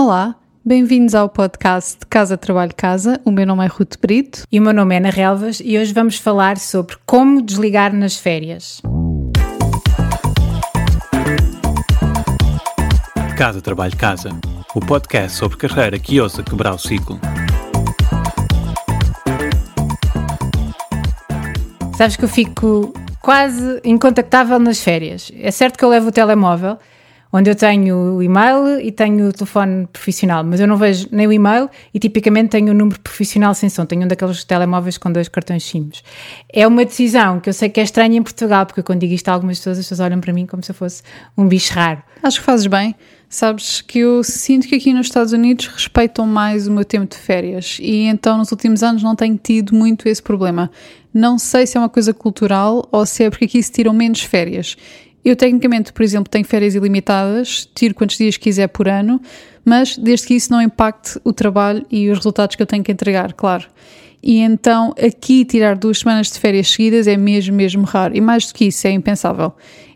[0.00, 3.20] Olá, bem-vindos ao podcast Casa Trabalho Casa.
[3.24, 4.44] O meu nome é Ruth Brito.
[4.50, 8.14] E o meu nome é Ana Relvas e hoje vamos falar sobre como desligar nas
[8.14, 8.80] férias.
[13.36, 14.30] Casa Trabalho Casa,
[14.72, 17.18] o podcast sobre carreira que ousa quebrar o ciclo.
[21.96, 25.32] Sabes que eu fico quase incontactável nas férias.
[25.34, 26.78] É certo que eu levo o telemóvel,
[27.32, 31.26] onde eu tenho o e-mail e tenho o telefone profissional, mas eu não vejo nem
[31.26, 35.12] o e-mail e tipicamente tenho o número profissional sem som, tenho um daqueles telemóveis com
[35.12, 36.02] dois cartões SIMs.
[36.52, 39.28] É uma decisão que eu sei que é estranha em Portugal, porque quando digo isto
[39.28, 41.02] a algumas pessoas, as pessoas olham para mim como se eu fosse
[41.36, 42.02] um bicho raro.
[42.22, 42.94] Acho que fazes bem.
[43.30, 47.20] Sabes que eu sinto que aqui nos Estados Unidos respeitam mais o meu tempo de
[47.20, 50.70] férias e então nos últimos anos não tenho tido muito esse problema.
[51.12, 54.22] Não sei se é uma coisa cultural ou se é porque aqui se tiram menos
[54.22, 54.76] férias.
[55.28, 59.20] Eu, tecnicamente, por exemplo, tenho férias ilimitadas, tiro quantos dias quiser por ano,
[59.62, 62.90] mas desde que isso não impacte o trabalho e os resultados que eu tenho que
[62.90, 63.66] entregar, claro.
[64.22, 68.16] E então, aqui, tirar duas semanas de férias seguidas é mesmo, mesmo raro.
[68.16, 69.52] E mais do que isso, é impensável.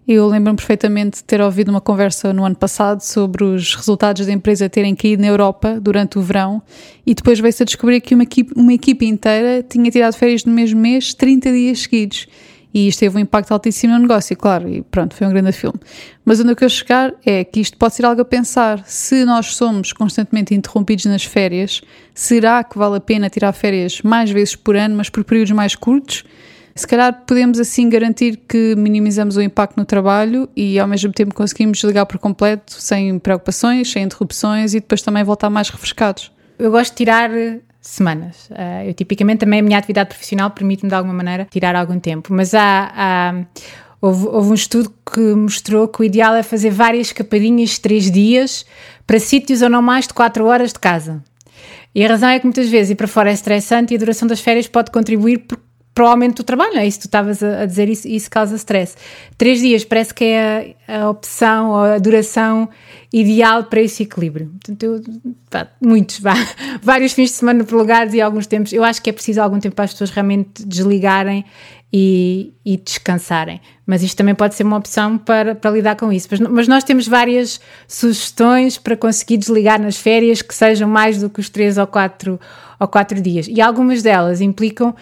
[0.06, 4.32] Eu lembro-me perfeitamente de ter ouvido uma conversa no ano passado sobre os resultados da
[4.34, 6.60] empresa terem caído na Europa durante o verão
[7.06, 10.52] e depois veio-se a descobrir que uma equipe, uma equipe inteira tinha tirado férias no
[10.52, 12.26] mesmo mês 30 dias seguidos.
[12.74, 15.78] E isto teve um impacto altíssimo no negócio, claro, e pronto, foi um grande filme.
[16.24, 18.82] Mas onde eu quero chegar é que isto pode ser algo a pensar.
[18.86, 21.82] Se nós somos constantemente interrompidos nas férias,
[22.14, 25.74] será que vale a pena tirar férias mais vezes por ano, mas por períodos mais
[25.74, 26.24] curtos?
[26.74, 31.34] Se calhar podemos assim garantir que minimizamos o impacto no trabalho e ao mesmo tempo
[31.34, 36.32] conseguimos desligar por completo, sem preocupações, sem interrupções e depois também voltar mais refrescados.
[36.58, 37.30] Eu gosto de tirar
[37.82, 38.48] semanas.
[38.50, 42.32] Uh, eu tipicamente também a minha atividade profissional permite-me de alguma maneira tirar algum tempo,
[42.32, 43.44] mas há, há
[44.00, 48.10] houve, houve, um estudo que mostrou que o ideal é fazer várias escapadinhas de três
[48.10, 48.64] dias
[49.06, 51.22] para sítios ou não mais de quatro horas de casa.
[51.94, 54.26] E a razão é que muitas vezes ir para fora é estressante e a duração
[54.26, 55.58] das férias pode contribuir por
[56.00, 58.96] aumento do trabalho, é isso tu estavas a, a, dizer, isso, isso causa stress.
[59.36, 62.68] Três dias parece que é a, a opção ou a duração
[63.12, 64.50] ideal para esse equilíbrio.
[64.50, 65.02] Portanto, eu,
[65.50, 66.34] pá, muitos, vá,
[66.82, 68.72] vários fins de semana prolongados e alguns tempos.
[68.72, 71.44] Eu acho que é preciso algum tempo para as pessoas realmente desligarem
[71.92, 73.60] e, e descansarem.
[73.86, 76.26] Mas isto também pode ser uma opção para, para lidar com isso.
[76.30, 81.28] Mas, mas nós temos várias sugestões para conseguir desligar nas férias que sejam mais do
[81.28, 82.40] que os três ou quatro,
[82.80, 83.46] ou quatro dias.
[83.46, 84.94] E algumas delas implicam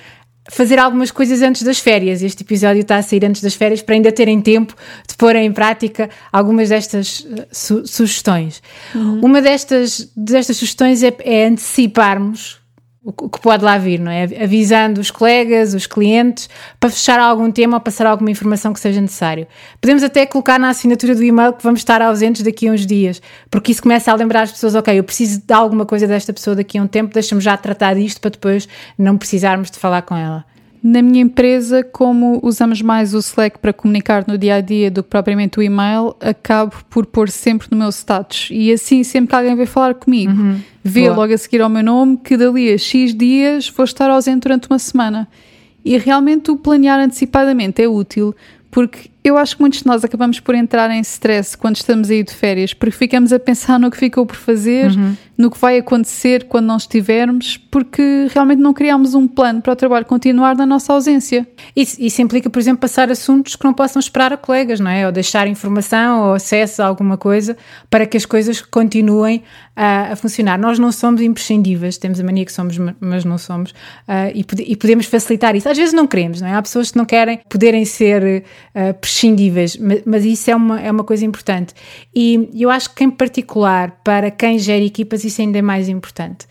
[0.50, 2.22] fazer algumas coisas antes das férias.
[2.22, 4.74] Este episódio está a sair antes das férias para ainda terem tempo
[5.08, 8.62] de pôr em prática algumas destas uh, su sugestões.
[8.94, 9.20] Uhum.
[9.24, 12.59] Uma destas, destas sugestões é, é anteciparmos
[13.02, 14.24] o que pode lá vir, não é?
[14.42, 19.00] Avisando os colegas, os clientes, para fechar algum tema ou passar alguma informação que seja
[19.00, 19.46] necessário.
[19.80, 23.22] Podemos até colocar na assinatura do e-mail que vamos estar ausentes daqui a uns dias,
[23.50, 26.54] porque isso começa a lembrar as pessoas, ok, eu preciso de alguma coisa desta pessoa
[26.54, 28.68] daqui a um tempo, deixa-me já tratar disto para depois
[28.98, 30.44] não precisarmos de falar com ela.
[30.82, 35.02] Na minha empresa, como usamos mais o Slack para comunicar no dia a dia do
[35.02, 38.48] que propriamente o e-mail, acabo por pôr sempre no meu status.
[38.50, 40.58] E assim, sempre que alguém vem falar comigo, uhum.
[40.82, 41.16] vê Boa.
[41.16, 44.68] logo a seguir ao meu nome que dali a X dias vou estar ausente durante
[44.70, 45.28] uma semana.
[45.84, 48.34] E realmente o planear antecipadamente é útil,
[48.70, 52.22] porque eu acho que muitos de nós acabamos por entrar em stress quando estamos aí
[52.22, 55.14] de férias, porque ficamos a pensar no que ficou por fazer, uhum.
[55.36, 59.76] no que vai acontecer quando não estivermos, porque realmente não criámos um plano para o
[59.76, 61.46] trabalho continuar na nossa ausência.
[61.76, 65.04] Isso, isso implica, por exemplo, passar assuntos que não possam esperar a colegas, não é?
[65.04, 67.56] Ou deixar informação ou acesso a alguma coisa
[67.90, 69.42] para que as coisas continuem
[69.76, 70.58] a, a funcionar.
[70.58, 74.76] Nós não somos imprescindíveis, temos a mania que somos, mas não somos, uh, e, e,
[74.76, 75.68] podemos facilitar isso.
[75.68, 76.54] Às vezes não queremos, não é?
[76.54, 78.44] Há pessoas que não querem poderem ser
[78.74, 81.74] uh, prescindíveis, mas, mas, isso é uma, é uma coisa importante.
[82.14, 86.46] E eu acho que, em particular, para quem gera equipas, isso ainda é mais importante.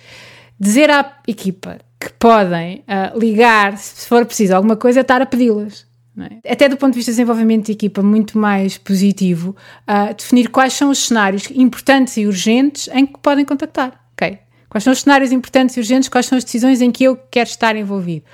[0.60, 5.26] Dizer à equipa que podem uh, ligar, se for preciso alguma coisa, é estar a
[5.26, 5.88] pedi-las.
[6.44, 6.52] É?
[6.52, 9.56] Até do ponto de vista de desenvolvimento de equipa, muito mais positivo,
[9.88, 14.04] uh, definir quais são os cenários importantes e urgentes em que podem contactar.
[14.14, 14.40] Okay?
[14.68, 17.50] Quais são os cenários importantes e urgentes, quais são as decisões em que eu quero
[17.50, 18.26] estar envolvido.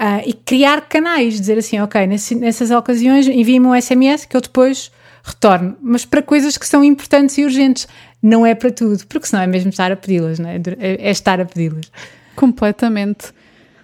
[0.00, 4.40] Uh, e criar canais, dizer assim, ok, nesse, nessas ocasiões envie-me um SMS que eu
[4.40, 4.90] depois
[5.22, 7.86] retorno, mas para coisas que são importantes e urgentes,
[8.22, 10.56] não é para tudo, porque senão é mesmo estar a pedi-las, não é?
[10.56, 11.08] é?
[11.08, 11.92] É estar a pedi-las.
[12.34, 13.32] Completamente.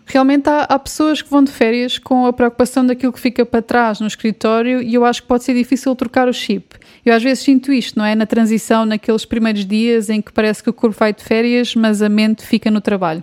[0.07, 3.61] Realmente há, há, pessoas que vão de férias com a preocupação daquilo que fica para
[3.61, 6.77] trás no escritório e eu acho que pode ser difícil trocar o chip.
[7.05, 8.15] Eu às vezes sinto isto, não é?
[8.15, 12.03] Na transição, naqueles primeiros dias em que parece que o corpo vai de férias, mas
[12.03, 13.23] a mente fica no trabalho.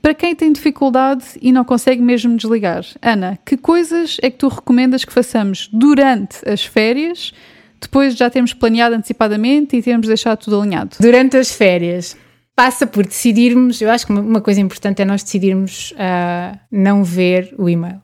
[0.00, 4.48] Para quem tem dificuldade e não consegue mesmo desligar, Ana, que coisas é que tu
[4.48, 7.32] recomendas que façamos durante as férias
[7.80, 10.96] depois de já termos planeado antecipadamente e termos deixado tudo alinhado?
[11.00, 12.16] Durante as férias,
[12.54, 13.80] passa por decidirmos.
[13.80, 18.00] Eu acho que uma coisa importante é nós decidirmos uh, não ver o e-mail.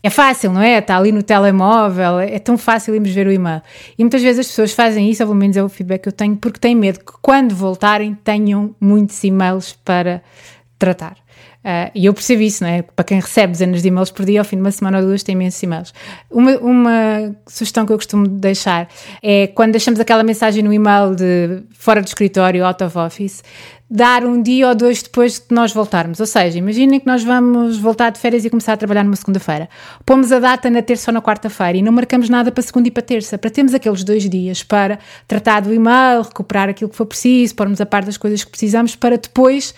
[0.00, 0.78] É fácil, não é?
[0.78, 3.60] Está ali no telemóvel, é tão fácil irmos ver o e-mail.
[3.98, 6.12] E muitas vezes as pessoas fazem isso, ou pelo menos é o feedback que eu
[6.12, 10.22] tenho, porque têm medo que quando voltarem tenham muitos e-mails para
[10.78, 11.16] tratar.
[11.64, 12.82] Uh, e eu percebo isso, não é?
[12.82, 15.22] Para quem recebe dezenas de e-mails por dia, ao fim de uma semana ou duas
[15.22, 15.92] tem imensos e-mails.
[16.30, 18.88] Uma, uma sugestão que eu costumo deixar
[19.22, 23.42] é quando deixamos aquela mensagem no e-mail de fora do escritório, out of office,
[23.90, 26.20] dar um dia ou dois depois de nós voltarmos.
[26.20, 29.68] Ou seja, imaginem que nós vamos voltar de férias e começar a trabalhar numa segunda-feira.
[30.06, 32.90] Pomos a data na terça ou na quarta-feira e não marcamos nada para segunda e
[32.90, 37.06] para terça, para termos aqueles dois dias para tratar do e-mail, recuperar aquilo que for
[37.06, 39.74] preciso, pormos a par das coisas que precisamos para depois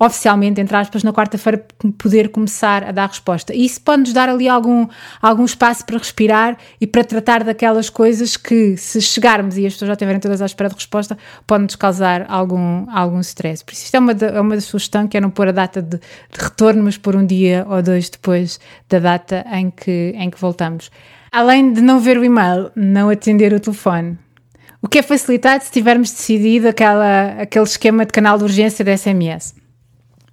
[0.00, 1.62] oficialmente, entre aspas, na quarta-feira
[1.98, 3.54] poder começar a dar resposta.
[3.54, 4.88] E isso pode-nos dar ali algum,
[5.20, 9.88] algum espaço para respirar e para tratar daquelas coisas que, se chegarmos e as pessoas
[9.88, 13.62] já estiverem todas à espera de resposta, pode-nos causar algum, algum stress.
[13.62, 15.98] Por isso, isto é uma, é uma sugestão que é não pôr a data de,
[15.98, 18.58] de retorno, mas pôr um dia ou dois depois
[18.88, 20.90] da data em que, em que voltamos.
[21.30, 24.18] Além de não ver o e-mail, não atender o telefone.
[24.80, 28.96] O que é facilitado se tivermos decidido aquela, aquele esquema de canal de urgência da
[28.96, 29.59] SMS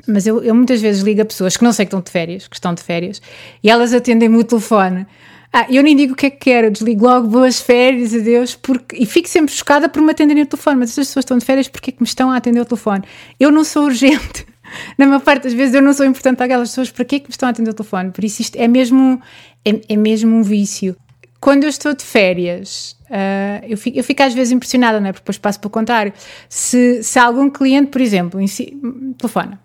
[0.08, 2.48] mas eu, eu, muitas vezes ligo a pessoas que não sei que estão de férias,
[2.48, 3.22] que estão de férias,
[3.64, 5.06] e elas atendem-me o telefone.
[5.52, 8.98] Ah, eu nem digo o que é que quero, desligo logo boas férias, adeus, porque,
[8.98, 11.68] e fico sempre chocada por me atenderem o telefone, mas estas pessoas estão de férias,
[11.68, 13.04] porque é que me estão a atender o telefone?
[13.40, 14.46] Eu não sou urgente.
[14.98, 17.20] Na maior parte das vezes eu não sou importante para aquelas pessoas, para que é
[17.20, 18.12] que me estão a atender o telefone?
[18.12, 19.22] Por isso isto é mesmo,
[19.64, 20.96] é, é mesmo um vício.
[21.40, 25.14] Quando eu estou de férias, Uh, eu, fico, eu fico às vezes impressionada, não é?
[25.14, 26.12] Porque depois passo para o contrário.
[26.50, 28.78] Se, se algum cliente, por exemplo, si,
[29.18, 29.62] telefona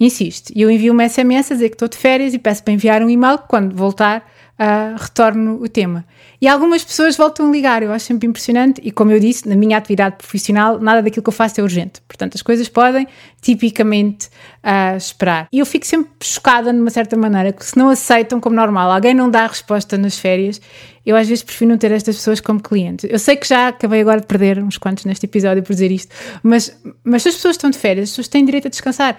[0.00, 0.50] insiste.
[0.56, 3.02] E eu envio uma SMS a dizer que estou de férias e peço para enviar
[3.02, 4.26] um e-mail quando voltar
[4.60, 6.04] uh, retorno o tema.
[6.40, 9.54] E algumas pessoas voltam a ligar, eu acho sempre impressionante e como eu disse, na
[9.54, 12.00] minha atividade profissional, nada daquilo que eu faço é urgente.
[12.08, 13.06] Portanto, as coisas podem
[13.42, 14.28] tipicamente
[14.64, 15.48] uh, esperar.
[15.52, 18.90] E eu fico sempre chocada, de uma certa maneira, que se não aceitam como normal,
[18.90, 20.60] alguém não dá resposta nas férias,
[21.04, 23.08] eu às vezes prefiro não ter estas pessoas como clientes.
[23.10, 26.14] Eu sei que já acabei agora de perder uns quantos neste episódio por dizer isto,
[26.42, 29.18] mas, mas se as pessoas estão de férias, as pessoas têm direito a descansar.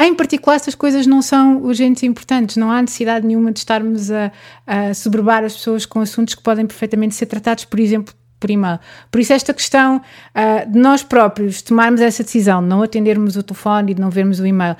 [0.00, 4.10] Em particular, essas coisas não são urgentes e importantes, não há necessidade nenhuma de estarmos
[4.10, 4.32] a,
[4.66, 8.12] a sobrepor as pessoas com assuntos que podem perfeitamente ser tratados, por exemplo,
[8.42, 8.80] por e-mail.
[9.10, 13.42] Por isso, esta questão uh, de nós próprios tomarmos essa decisão, de não atendermos o
[13.42, 14.76] telefone e de não vermos o e-mail,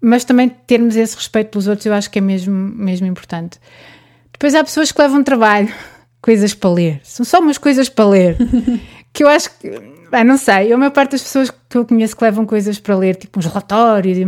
[0.00, 3.60] mas também termos esse respeito pelos outros, eu acho que é mesmo, mesmo importante.
[4.32, 5.72] Depois há pessoas que levam trabalho,
[6.22, 8.36] coisas para ler, são só umas coisas para ler,
[9.12, 10.70] que eu acho que Bem, não sei.
[10.70, 13.46] A maior parte das pessoas que eu conheço que levam coisas para ler, tipo uns
[13.46, 14.24] relatórios, e.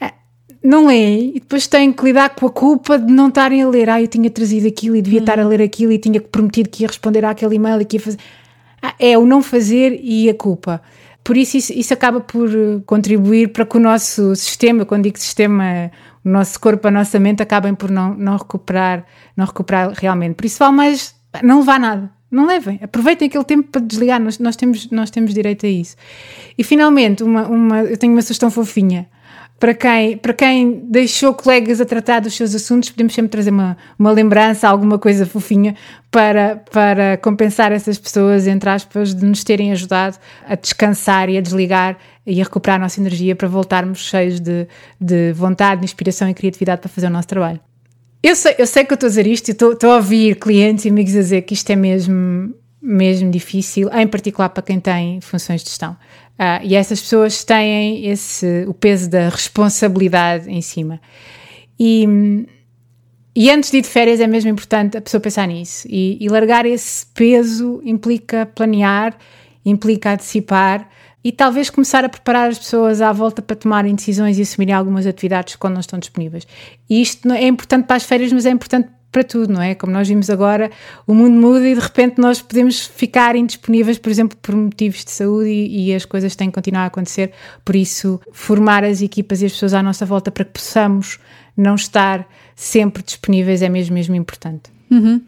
[0.00, 0.12] É,
[0.60, 3.88] não leem e depois têm que lidar com a culpa de não estarem a ler.
[3.88, 5.22] Ah, eu tinha trazido aquilo e devia hum.
[5.22, 8.00] estar a ler aquilo e tinha prometido que ia responder àquele e-mail e que ia
[8.00, 8.18] fazer.
[8.82, 10.82] Ah, é o não fazer e a culpa.
[11.22, 15.18] Por isso, isso, isso acaba por eh, contribuir para que o nosso sistema, quando digo
[15.18, 15.90] sistema,
[16.24, 19.04] o nosso corpo, a nossa mente, acabem por não, não recuperar,
[19.36, 20.34] não recuperar realmente.
[20.34, 22.15] Por isso vale mais não levar nada.
[22.36, 25.96] Não levem, aproveitem aquele tempo para desligar, nós, nós, temos, nós temos direito a isso.
[26.58, 29.08] E finalmente, uma, uma, eu tenho uma sugestão fofinha.
[29.58, 33.74] Para quem, para quem deixou colegas a tratar dos seus assuntos, podemos sempre trazer uma,
[33.98, 35.74] uma lembrança, alguma coisa fofinha
[36.10, 41.40] para, para compensar essas pessoas, entre aspas, de nos terem ajudado a descansar e a
[41.40, 41.96] desligar
[42.26, 44.68] e a recuperar a nossa energia para voltarmos cheios de,
[45.00, 47.60] de vontade, de inspiração e criatividade para fazer o nosso trabalho.
[48.26, 50.84] Eu sei, eu sei que eu estou a dizer isto e estou, a ouvir clientes
[50.84, 52.52] e amigos a dizer que isto é mesmo,
[52.82, 55.92] mesmo difícil, em particular para quem tem funções de gestão.
[56.32, 61.00] Uh, e essas pessoas têm esse, o peso da responsabilidade em cima.
[61.78, 62.04] E,
[63.32, 65.86] e antes de ir de férias é mesmo importante a pessoa pensar nisso.
[65.88, 69.16] E, e largar esse peso implica planear,
[69.64, 70.90] implica antecipar
[71.26, 75.08] e talvez começar a preparar as pessoas à volta para tomarem decisões e assumirem algumas
[75.08, 76.46] atividades quando não estão disponíveis.
[76.88, 79.74] E isto é importante para as férias, mas é importante para tudo, não é?
[79.74, 80.70] Como nós vimos agora,
[81.04, 85.10] o mundo muda e de repente nós podemos ficar indisponíveis, por exemplo, por motivos de
[85.10, 87.32] saúde e, e as coisas têm que continuar a acontecer.
[87.64, 91.18] Por isso, formar as equipas e as pessoas à nossa volta para que possamos
[91.56, 94.70] não estar sempre disponíveis é mesmo, mesmo importante.
[94.88, 95.20] Uhum.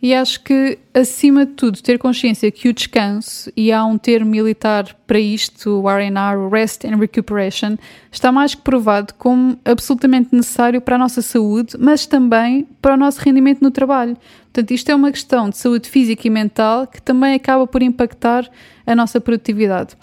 [0.00, 4.30] E acho que, acima de tudo, ter consciência que o descanso, e há um termo
[4.30, 7.76] militar para isto, o RNR, Rest and Recuperation,
[8.10, 12.96] está mais que provado como absolutamente necessário para a nossa saúde, mas também para o
[12.96, 14.16] nosso rendimento no trabalho.
[14.44, 18.48] Portanto, isto é uma questão de saúde física e mental que também acaba por impactar
[18.86, 19.96] a nossa produtividade.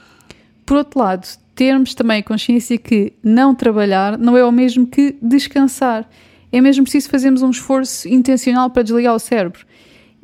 [0.65, 1.25] Por outro lado,
[1.55, 6.05] termos também a consciência que não trabalhar não é o mesmo que descansar.
[6.51, 9.65] É mesmo preciso fazermos um esforço intencional para desligar o cérebro.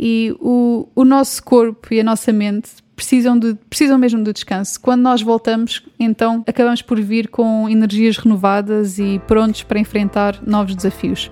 [0.04, 4.82] E o, o nosso corpo e a nossa mente precisam, de, precisam mesmo do descanso.
[4.82, 10.76] Quando nós voltamos, então acabamos por vir com energias renovadas e prontos para enfrentar novos
[10.76, 11.32] desafios.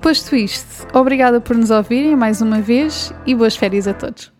[0.00, 4.37] Posto isto, obrigada por nos ouvirem mais uma vez e boas férias a todos.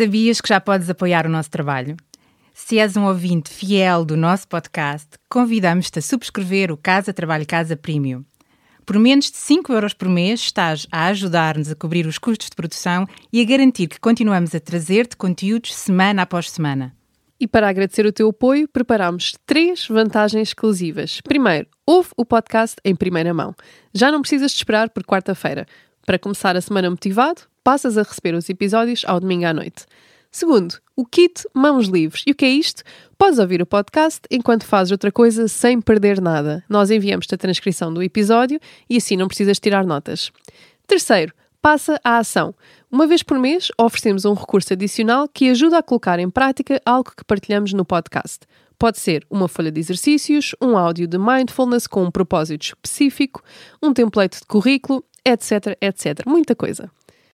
[0.00, 1.94] Sabias que já podes apoiar o nosso trabalho?
[2.54, 7.76] Se és um ouvinte fiel do nosso podcast, convidamos-te a subscrever o Casa Trabalho Casa
[7.76, 8.24] Premium.
[8.86, 12.56] Por menos de 5 euros por mês, estás a ajudar-nos a cobrir os custos de
[12.56, 16.96] produção e a garantir que continuamos a trazer-te conteúdos semana após semana.
[17.38, 21.20] E para agradecer o teu apoio, preparamos três vantagens exclusivas.
[21.20, 23.54] Primeiro, ouve o podcast em primeira mão.
[23.92, 25.66] Já não precisas de esperar por quarta-feira.
[26.06, 29.86] Para começar a semana motivado, passas a receber os episódios ao domingo à noite.
[30.32, 32.22] Segundo, o kit Mãos Livres.
[32.24, 32.84] E o que é isto?
[33.18, 36.64] Podes ouvir o podcast enquanto fazes outra coisa sem perder nada.
[36.68, 40.30] Nós enviamos-te a transcrição do episódio e assim não precisas tirar notas.
[40.86, 42.54] Terceiro, passa à ação.
[42.90, 47.12] Uma vez por mês oferecemos um recurso adicional que ajuda a colocar em prática algo
[47.16, 48.46] que partilhamos no podcast.
[48.78, 53.42] Pode ser uma folha de exercícios, um áudio de mindfulness com um propósito específico,
[53.82, 56.24] um template de currículo, etc, etc.
[56.24, 56.90] Muita coisa.